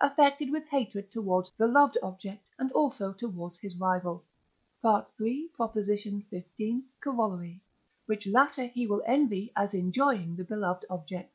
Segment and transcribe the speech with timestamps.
[0.00, 4.24] affected with hatred towards the loved object and also towards his rival
[4.82, 5.50] (III.
[5.58, 6.82] xv.
[7.04, 7.60] Coroll.),
[8.06, 11.34] which latter he will envy as enjoying the beloved object.